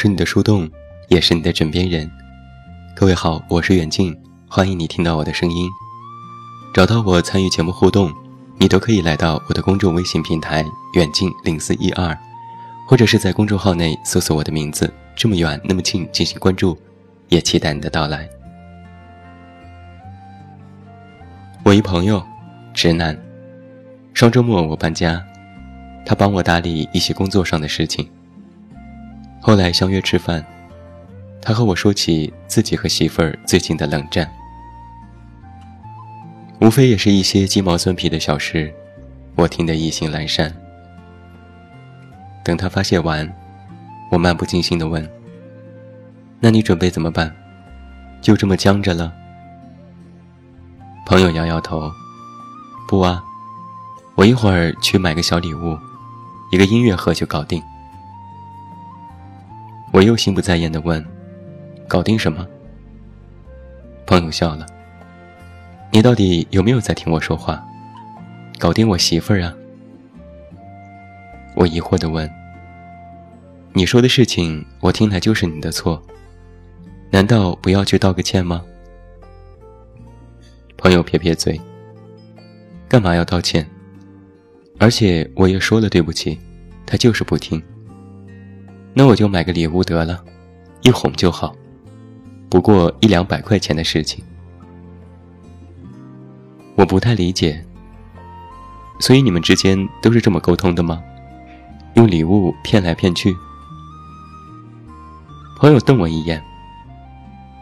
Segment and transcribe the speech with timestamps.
[0.00, 0.70] 是你的树洞，
[1.08, 2.08] 也是你的枕边人。
[2.94, 5.68] 各位好，我是远近，欢迎你听到我的声音。
[6.72, 8.14] 找到我参与节目互动，
[8.58, 10.64] 你都可以来到我的公众微信平台
[10.94, 12.16] 远近零四一二，
[12.86, 16.78] 或者是在公众号内搜索我的名字这么远那么近进行关注，
[17.28, 18.28] 也期待你的到来。
[21.64, 22.24] 我一朋友，
[22.72, 23.18] 直男，
[24.14, 25.20] 上周末我搬家，
[26.06, 28.08] 他帮我打理一些工作上的事情。
[29.48, 30.44] 后来相约吃饭，
[31.40, 34.30] 他和我说起自己和媳妇儿最近的冷战，
[36.60, 38.70] 无非也是一些鸡毛蒜皮的小事，
[39.36, 40.54] 我听得意兴阑珊。
[42.44, 43.26] 等他发泄完，
[44.10, 45.10] 我漫不经心地问
[46.40, 47.34] ：“那你准备怎么办？
[48.20, 49.10] 就这么僵着了？”
[51.08, 51.90] 朋友摇摇头
[52.86, 53.24] ：“不啊，
[54.14, 55.74] 我一会儿去买个小礼物，
[56.52, 57.62] 一个音乐盒就搞定。”
[59.98, 61.04] 我又心不在焉地问
[61.88, 62.46] ：“搞定什么？”
[64.06, 64.64] 朋友笑了
[65.90, 67.60] ：“你到底有没有在听我说话？
[68.60, 69.52] 搞定我媳妇儿啊！”
[71.56, 72.30] 我疑惑地问
[73.74, 76.00] ：“你说的事情，我听来就是你的错，
[77.10, 78.64] 难道不要去道个歉吗？”
[80.78, 81.60] 朋友撇撇嘴
[82.88, 83.68] ：“干嘛要道歉？
[84.78, 86.38] 而且我也说了对不起，
[86.86, 87.60] 他就是不听。”
[88.94, 90.22] 那我就买个礼物得了，
[90.82, 91.54] 一哄就好，
[92.48, 94.24] 不过一两百块钱的事情。
[96.74, 97.64] 我不太理解，
[99.00, 101.02] 所以你们之间都是这么沟通的吗？
[101.94, 103.34] 用礼物骗来骗去？
[105.58, 106.42] 朋友瞪我一眼，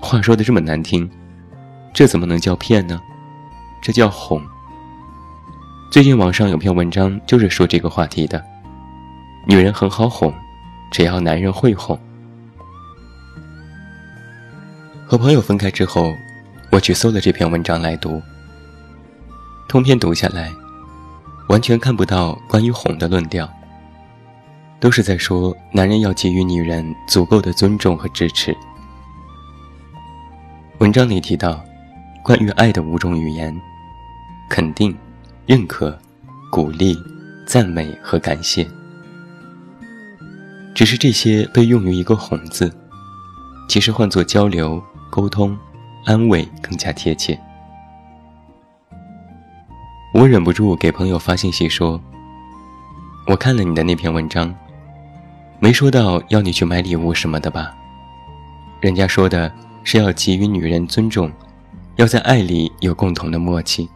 [0.00, 1.10] 话说的这么难听，
[1.92, 3.00] 这怎么能叫骗呢？
[3.82, 4.40] 这叫哄。
[5.90, 8.44] 最近网上有篇文章就是说这个话题的，
[9.46, 10.32] 女人很好哄。
[10.90, 11.98] 只要男人会哄。
[15.06, 16.14] 和朋友分开之后，
[16.70, 18.22] 我去搜了这篇文章来读。
[19.68, 20.50] 通篇读下来，
[21.48, 23.48] 完全看不到关于哄的论调，
[24.78, 28.56] 都是在说男人要给予女人足够的尊重和支持。
[30.78, 31.64] 文章里提到，
[32.22, 33.54] 关于爱的五种语言：
[34.48, 34.96] 肯定、
[35.46, 35.96] 认可、
[36.50, 36.96] 鼓励、
[37.46, 38.66] 赞美和感谢。
[40.80, 42.74] 只是这些被用于一个“哄”字，
[43.68, 45.54] 其实换作交流、沟通、
[46.06, 47.38] 安慰更加贴切。
[50.14, 52.00] 我忍不住给朋友发信息说
[53.28, 54.54] ：“我看了你的那篇文章，
[55.58, 57.76] 没说到要你去买礼物什么的吧？
[58.80, 59.52] 人家说的
[59.84, 61.30] 是要给予女人尊重，
[61.96, 63.86] 要在爱里有共同的默契。”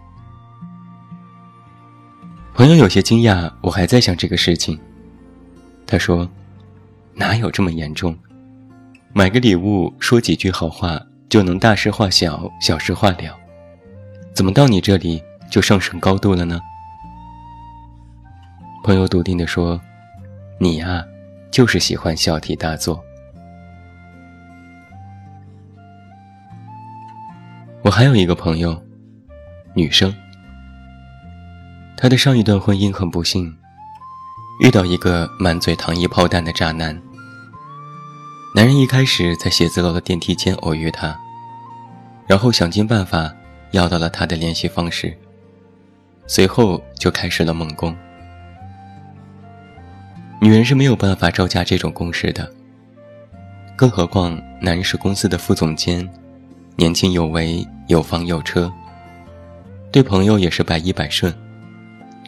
[2.52, 4.78] 朋友有些惊讶，我还在想这个事情。
[5.86, 6.28] 他说。
[7.16, 8.16] 哪有这么严重？
[9.12, 13.38] 买个礼物，说几句好话就能大事化小，小事化了？
[14.34, 16.60] 怎么到你这里就上升高度了呢？
[18.82, 19.80] 朋友笃定地说
[20.60, 21.04] ：“你呀，
[21.50, 23.02] 就是喜欢小题大做。”
[27.82, 28.82] 我还有一个朋友，
[29.74, 30.12] 女生，
[31.96, 33.56] 她的上一段婚姻很不幸。
[34.60, 37.00] 遇到一个满嘴糖衣炮弹的渣男。
[38.54, 41.18] 男人一开始在写字楼的电梯间偶遇她，
[42.28, 43.34] 然后想尽办法
[43.72, 45.16] 要到了她的联系方式，
[46.28, 47.96] 随后就开始了猛攻。
[50.40, 52.48] 女人是没有办法招架这种攻势的，
[53.74, 56.08] 更何况男人是公司的副总监，
[56.76, 58.72] 年轻有为，有房有车，
[59.90, 61.34] 对朋友也是百依百顺，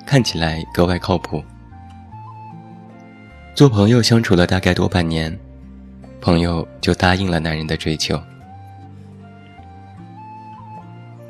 [0.04, 1.40] 看起来格外靠谱。
[3.56, 5.34] 做朋友相处了大概多半年，
[6.20, 8.20] 朋友就答应了男人的追求。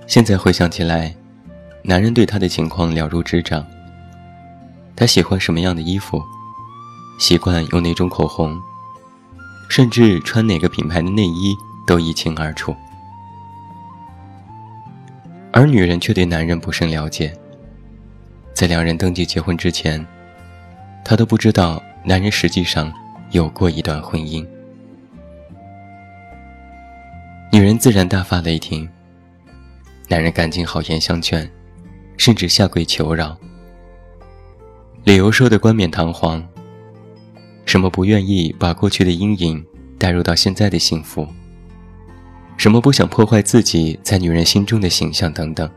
[0.09, 1.15] 现在回想起来，
[1.85, 3.65] 男人对她的情况了如指掌。
[4.97, 6.21] 他喜欢什么样的衣服，
[7.21, 8.61] 习惯用哪种口红，
[9.71, 11.55] 甚至穿哪个品牌的内衣
[11.87, 12.75] 都一清二楚。
[15.53, 17.33] 而女人却对男人不甚了解，
[18.53, 20.05] 在两人登记结婚之前，
[21.05, 21.81] 她都不知道。
[22.09, 22.93] 男人实际上
[23.33, 24.47] 有过一段婚姻，
[27.53, 28.89] 女人自然大发雷霆。
[30.09, 31.51] 男人赶紧好言相劝，
[32.17, 33.37] 甚至下跪求饶，
[35.03, 36.41] 理由说的冠冕堂皇，
[37.65, 39.67] 什么不愿意把过去的阴影
[39.99, 41.27] 带入到现在的幸福，
[42.57, 45.69] 什么不想破坏自己在女人心中的形象等等。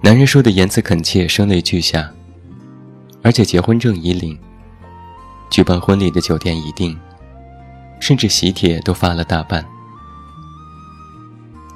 [0.00, 2.08] 男人说的言辞恳切，声泪俱下。
[3.24, 4.38] 而且结婚证已领，
[5.50, 6.94] 举办婚礼的酒店已定，
[7.98, 9.64] 甚至喜帖都发了大半。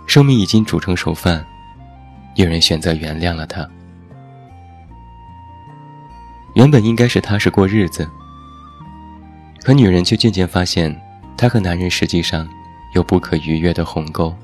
[0.07, 1.43] 生米已经煮成熟饭，
[2.37, 3.67] 有人选择原谅了他。
[6.55, 8.07] 原本应该是踏实过日子，
[9.63, 10.95] 可女人却渐渐发现，
[11.35, 12.47] 她和男人实际上
[12.95, 14.35] 有不可逾越的鸿沟，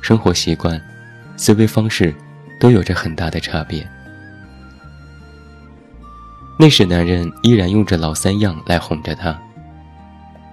[0.00, 0.80] 生活习惯、
[1.36, 2.12] 思维方式
[2.58, 3.88] 都有着很大的差别。
[6.62, 9.36] 那时，男人依然用着老三样来哄着她：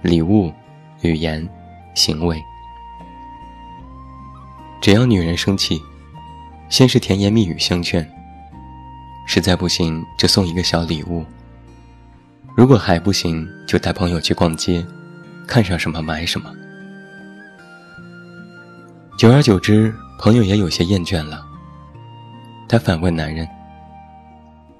[0.02, 0.52] 礼物、
[1.02, 1.48] 语言、
[1.94, 2.36] 行为。
[4.80, 5.80] 只要女人生气，
[6.68, 8.04] 先是甜言蜜语相劝。
[9.24, 11.24] 实在不行，就送一个小礼物。
[12.56, 14.84] 如果还不行，就带朋友去逛街，
[15.46, 16.50] 看上什么买什么。
[19.16, 21.46] 久而久之，朋友也有些厌倦了。
[22.68, 23.48] 他反问男人：“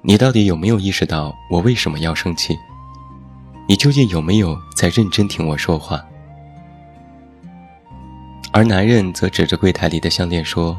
[0.01, 2.57] 你到底有没有意识到我为什么要生气？
[3.67, 6.03] 你究竟有没有在认真听我说话？”
[8.51, 10.77] 而男人则指着柜台里的项链说：“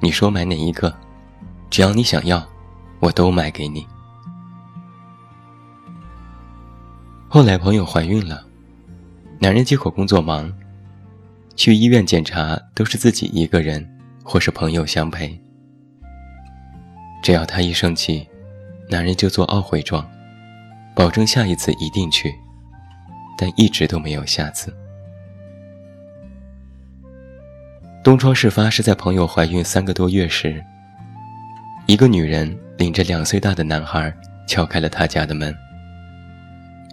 [0.00, 0.94] 你说买哪一个？
[1.70, 2.46] 只要你想要。”
[3.00, 3.86] 我都买给你。
[7.28, 8.44] 后来朋友怀孕了，
[9.38, 10.52] 男人借口工作忙，
[11.54, 13.88] 去医院检查都是自己一个人
[14.24, 15.40] 或是朋友相陪。
[17.22, 18.26] 只要他一生气，
[18.88, 20.08] 男人就做懊悔状，
[20.94, 22.34] 保证下一次一定去，
[23.36, 24.74] 但一直都没有下次。
[28.02, 30.64] 东窗事发是在朋友怀孕三个多月时，
[31.86, 32.58] 一个女人。
[32.78, 34.14] 领着两岁大的男孩
[34.46, 35.52] 敲开了他家的门，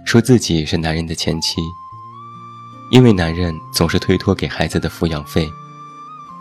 [0.04, 1.62] 说自己是男人的前妻，
[2.90, 5.48] 因为男人总是推脱给孩子的抚养费，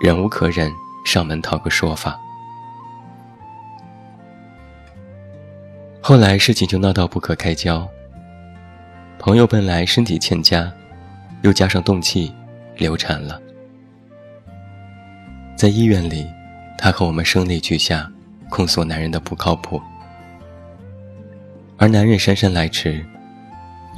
[0.01, 0.73] 忍无可忍，
[1.05, 2.19] 上门讨个说法。
[6.07, 7.89] 后来事情就闹到不可开交。
[9.19, 10.71] 朋友本来身体欠佳，
[11.41, 12.31] 又加上动气，
[12.77, 13.41] 流产了。
[15.57, 16.27] 在医院里，
[16.77, 18.07] 他和我们声泪俱下。
[18.51, 19.81] 控诉男人的不靠谱，
[21.79, 23.03] 而男人姗姗来迟，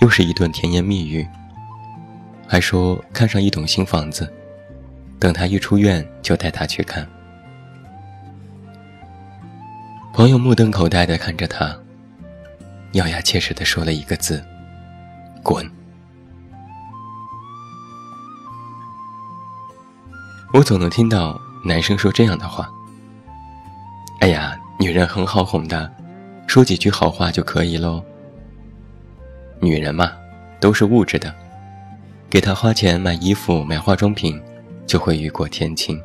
[0.00, 1.26] 又是一顿甜言蜜语，
[2.46, 4.32] 还说看上一栋新房子，
[5.18, 7.04] 等他一出院就带他去看。
[10.14, 11.76] 朋友目瞪口呆地看着他，
[12.96, 14.42] 咬牙切齿地说了一个字
[15.44, 15.70] ：“滚。”
[20.54, 22.68] 我总能听到男生说这样的话。
[24.20, 25.92] 哎呀，女人很好哄的，
[26.46, 28.02] 说几句好话就可以喽。
[29.60, 30.10] 女人嘛，
[30.58, 31.34] 都是物质的，
[32.30, 34.40] 给她花钱买衣服、买化妆品，
[34.86, 36.00] 就会雨过天晴。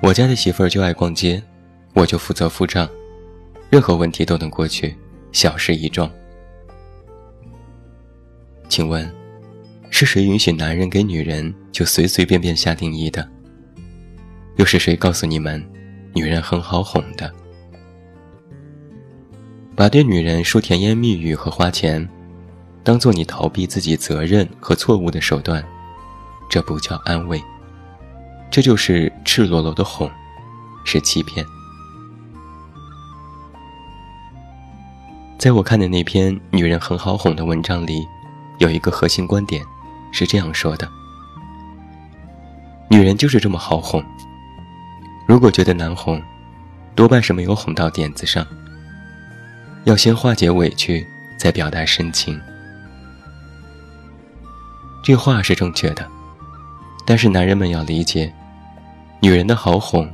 [0.00, 1.42] 我家的媳妇儿就爱逛街，
[1.92, 2.88] 我就负责付账，
[3.70, 4.96] 任何问题都能过去，
[5.30, 6.10] 小事一桩。
[8.68, 9.08] 请问，
[9.90, 13.26] 是谁允许男人给女人就随随便便下定义的？
[14.56, 15.64] 又是谁告诉你们？
[16.12, 17.32] 女人很好哄的，
[19.76, 22.08] 把对女人说甜言蜜语和花钱，
[22.82, 25.64] 当做你逃避自己责任和错误的手段，
[26.48, 27.40] 这不叫安慰，
[28.50, 30.10] 这就是赤裸裸的哄，
[30.84, 31.46] 是欺骗。
[35.40, 38.06] 在我看的那篇《女人很好哄》的文章里，
[38.58, 39.64] 有一个核心观点，
[40.12, 40.86] 是这样说的：
[42.90, 44.04] 女人就是这么好哄。
[45.26, 46.22] 如果觉得难哄，
[46.94, 48.46] 多半是没有哄到点子上。
[49.84, 51.06] 要先化解委屈，
[51.38, 52.38] 再表达深情。
[55.02, 56.06] 这话是正确的，
[57.06, 58.30] 但是男人们要理解，
[59.22, 60.06] 女人的好哄，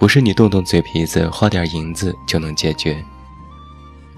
[0.00, 3.04] 不是你动动嘴皮子花点银子就能解决，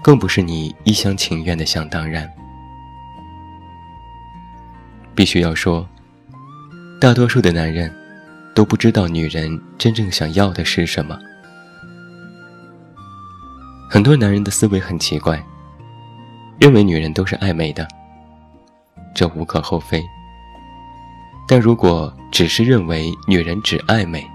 [0.03, 2.31] 更不是你一厢情愿的想当然。
[5.15, 5.87] 必须要说，
[6.99, 7.91] 大多数的男人。
[8.53, 11.17] 都不知道女人真正想要的是什么。
[13.89, 15.41] 很多男人的思维很奇怪，
[16.59, 17.87] 认为女人都是爱美的，
[19.15, 20.03] 这无可厚非。
[21.47, 24.29] 但如果只是认为女人只爱美，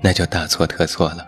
[0.00, 1.26] 那就大错特错了。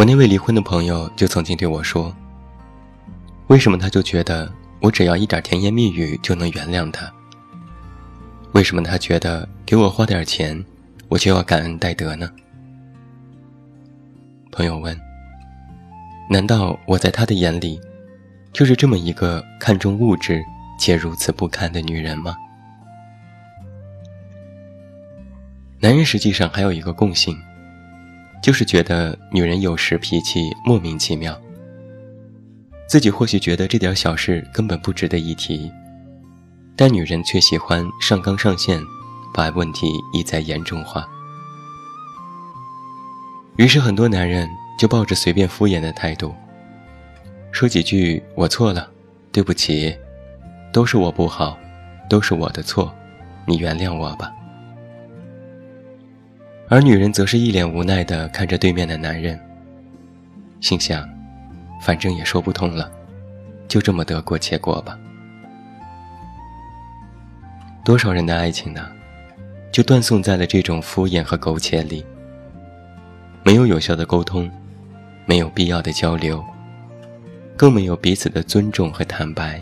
[0.00, 2.10] 我那位离婚的朋友就曾经对我说
[3.48, 7.12] ：“为什么他就觉得我只要一点甜言蜜语就能原谅他？”
[8.52, 10.64] 为什么他觉得给我花点钱，
[11.08, 12.30] 我就要感恩戴德呢？
[14.50, 14.98] 朋友问
[16.30, 17.78] ：“难道我在他的眼里，
[18.54, 20.42] 就是这么一个看重物质
[20.78, 22.34] 且如此不堪的女人吗？”
[25.78, 27.38] 男人实际上还有一个共性，
[28.42, 31.38] 就是觉得女人有时脾气莫名其妙。
[32.88, 35.70] 自己或许觉得这点小事根本不值得一提，
[36.74, 38.80] 但女人却喜欢上纲上线，
[39.32, 41.06] 把问题一再严重化。
[43.56, 46.34] 于是很多男人就抱着随便敷衍的态度，
[47.52, 48.88] 说几句“我错了，
[49.30, 49.94] 对不起”，
[50.72, 51.58] 都是我不好，
[52.08, 52.92] 都是我的错，
[53.46, 54.32] 你原谅我吧。
[56.70, 59.36] 而女人则是一脸无奈地看着对面的男人，
[60.60, 61.04] 心想：
[61.82, 62.88] 反正也说不通了，
[63.66, 64.96] 就这么得过且过吧。
[67.84, 68.86] 多少人的爱情呢，
[69.72, 72.06] 就断送在了这种敷衍和苟且里。
[73.42, 74.48] 没有有效的沟通，
[75.26, 76.44] 没有必要的交流，
[77.56, 79.60] 更没有彼此的尊重和坦白，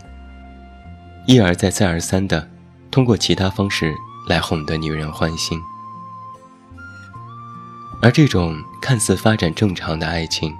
[1.26, 2.46] 一而再、再而三的
[2.90, 3.94] 通过其他方式
[4.28, 5.58] 来哄得女人欢心。
[8.00, 10.54] 而这种看似发展正常的爱情，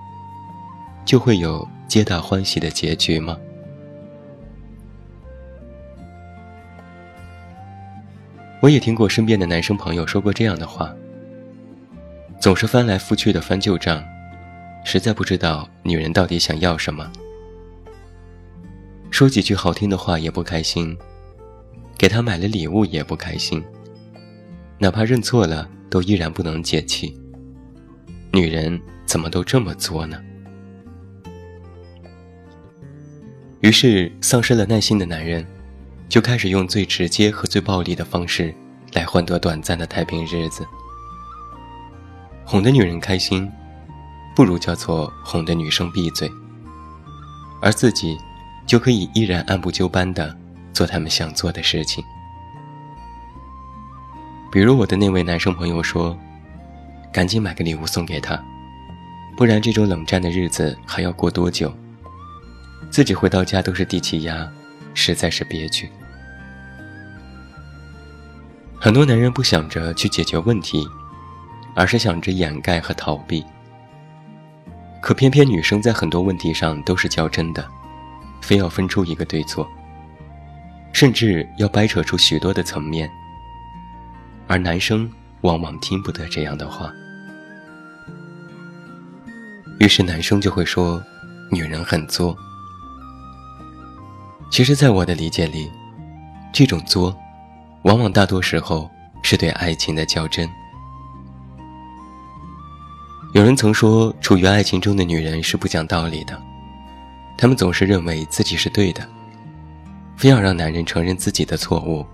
[1.05, 3.39] 就会有皆大欢喜的结局吗？
[8.61, 10.93] 我也听过身边的男生朋友说过这样的话：
[12.41, 14.03] 总是翻来覆去的翻旧账，
[14.85, 17.09] 实在不知道女人到底想要什么。
[19.13, 20.99] 说几句好听的话也不开心，
[21.97, 23.65] 给她买了礼物也不开心，
[24.77, 27.17] 哪怕认错了都依然不能解气。
[28.31, 30.21] 女人怎么都这么作呢？
[33.61, 35.45] 于是，丧失了耐心的男人，
[36.09, 38.55] 就开始用最直接和最暴力的方式，
[38.93, 40.67] 来换得短暂的太平日子。
[42.45, 43.51] 哄得女人开心，
[44.37, 46.31] 不如叫做哄得女生闭嘴，
[47.63, 48.17] 而自己，
[48.67, 50.37] 就可以依然按部就班的
[50.73, 52.05] 做他们想做的事情。
[54.53, 56.17] 比如我的那位男生朋友说。
[57.13, 58.43] 赶紧买个礼物送给他，
[59.37, 61.73] 不然这种冷战的日子还要过多久？
[62.91, 64.51] 自己回到家都是低气压，
[64.95, 65.91] 实在是憋屈。
[68.79, 70.87] 很多男人不想着去解决问题，
[71.75, 73.45] 而是想着掩盖和逃避。
[75.03, 77.67] 可偏偏女生在很多问题上都是较真的，
[78.41, 79.69] 非要分出一个对错，
[80.93, 83.11] 甚至要掰扯出许多的层面，
[84.47, 85.11] 而男生。
[85.43, 86.93] 往往听不得这样的话，
[89.79, 91.03] 于是男生就会说
[91.53, 92.37] ：“女人很作。”
[94.51, 95.71] 其实，在我的理解里，
[96.53, 97.17] 这种作，
[97.83, 98.91] 往往大多时候
[99.23, 100.49] 是对爱情的较真。
[103.35, 106.41] 有人曾说，处于爱情中的女人是不讲道理的，
[107.37, 109.07] 她们总是认为自己是对的，
[110.17, 112.05] 非要让男人承认自己的错误，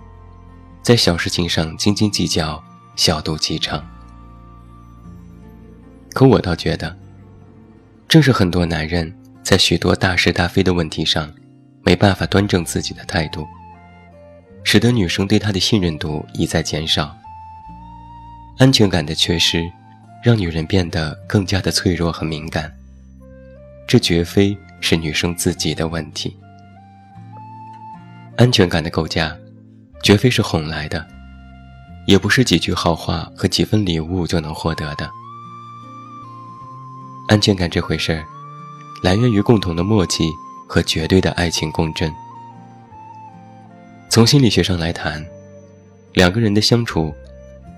[0.82, 2.62] 在小事情上斤斤计较。
[2.96, 3.84] 小肚鸡肠，
[6.12, 6.96] 可我倒觉得，
[8.06, 11.32] 正是很多男人在许多大是大非的问题上，
[11.82, 13.46] 没办法端正自己的态度，
[14.62, 17.16] 使得女生对他的信任度一再减少。
[18.58, 19.68] 安全感的缺失，
[20.22, 22.72] 让女人变得更加的脆弱和敏感。
[23.88, 26.36] 这绝非是女生自己的问题。
[28.36, 29.36] 安全感的构架，
[30.02, 31.04] 绝非是哄来的。
[32.06, 35.10] 也不是几句好话和几份礼物就能获得的。
[37.28, 38.24] 安全感这回事儿，
[39.02, 40.28] 来源于共同的默契
[40.68, 42.12] 和绝对的爱情共振。
[44.10, 45.24] 从心理学上来谈，
[46.12, 47.12] 两个人的相处，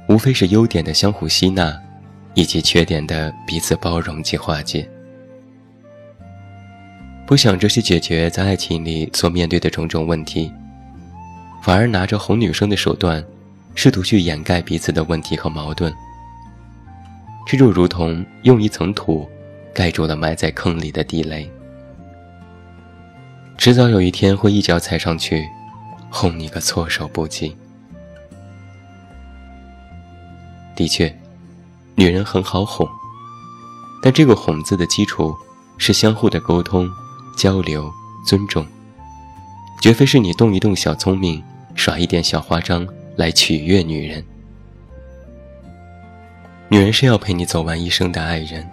[0.09, 1.75] 无非是优点的相互吸纳，
[2.35, 4.89] 以及缺点的彼此包容及化解。
[7.27, 10.53] 不想着去解决在爱情里所面对的种种问题，
[11.63, 13.25] 反而拿着哄女生的手段。
[13.77, 15.95] 试图去掩盖彼此的问题和矛盾，
[17.47, 19.29] 这就如同用一层土
[19.75, 21.49] 盖住了埋在坑里的地雷，
[23.59, 25.47] 迟早有一天会一脚踩上去，
[26.11, 27.55] 轰你个措手不及。
[30.75, 31.15] 的确，
[31.95, 32.89] 女人很好哄，
[34.03, 35.37] 但这个“哄”字的基础
[35.77, 36.91] 是相互的沟通、
[37.37, 37.93] 交流、
[38.27, 38.67] 尊重，
[39.83, 42.83] 绝非是你动一动小聪明，耍一点小花招。
[43.17, 44.23] 来取悦女人，
[46.69, 48.69] 女人是要陪你走完一生的爱人，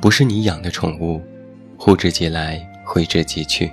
[0.00, 1.22] 不是你养的宠物，
[1.76, 3.70] 呼之即来，挥之即去。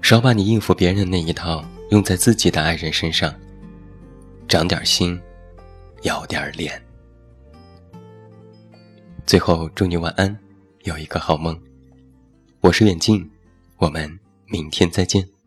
[0.00, 3.34] 少把你应付别人的那一套用在自己的爱人身上，
[4.48, 5.20] 长点心，
[6.02, 6.80] 要点脸。
[9.26, 10.34] 最后，祝你晚安，
[10.84, 11.60] 有一个好梦。
[12.60, 13.30] 我是远近，
[13.76, 15.37] 我们明天再见。